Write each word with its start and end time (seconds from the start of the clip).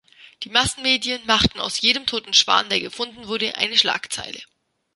Die 0.41 0.49
Massenmedien 0.49 1.23
machten 1.27 1.59
aus 1.59 1.79
jedem 1.79 2.07
toten 2.07 2.33
Schwan, 2.33 2.67
der 2.69 2.79
gefunden 2.79 3.27
wurde, 3.27 3.53
eine 3.57 3.77
Schlagzeile. 3.77 4.41